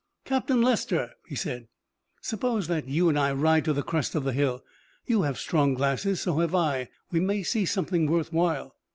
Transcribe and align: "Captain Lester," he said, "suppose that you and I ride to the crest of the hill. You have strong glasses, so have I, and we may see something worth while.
"Captain 0.25 0.63
Lester," 0.63 1.11
he 1.27 1.35
said, 1.35 1.67
"suppose 2.21 2.67
that 2.67 2.87
you 2.87 3.07
and 3.07 3.19
I 3.19 3.31
ride 3.33 3.65
to 3.65 3.71
the 3.73 3.83
crest 3.83 4.15
of 4.15 4.23
the 4.23 4.33
hill. 4.33 4.63
You 5.05 5.21
have 5.21 5.37
strong 5.37 5.75
glasses, 5.75 6.21
so 6.21 6.39
have 6.39 6.55
I, 6.55 6.77
and 6.79 6.87
we 7.11 7.19
may 7.19 7.43
see 7.43 7.65
something 7.65 8.09
worth 8.09 8.33
while. 8.33 8.75